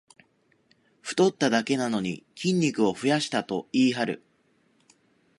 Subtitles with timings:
[1.03, 4.23] 太っただけなのに筋肉を増やしたと言いはる